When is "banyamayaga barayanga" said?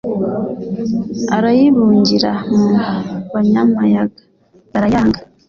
3.33-5.19